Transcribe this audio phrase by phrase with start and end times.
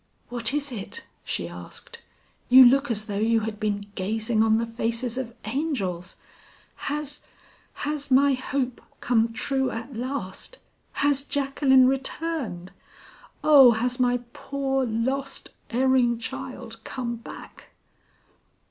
[0.29, 1.99] "What is it?" she asked;
[2.49, 6.15] "you look as though you had been gazing on the faces of angels.
[6.89, 7.23] Has
[7.85, 10.57] has my hope come true at last?
[11.05, 12.71] Has Jacqueline returned?
[13.43, 17.69] Oh, has my poor, lost, erring child come back?"